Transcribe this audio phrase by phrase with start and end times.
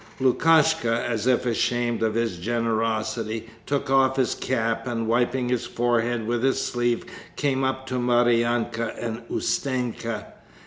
[0.19, 6.25] Lukashka, as if ashamed of his generosity, took off his cap and wiping his forehead
[6.25, 10.25] with his sleeve came up to Maryanka and Ustenka.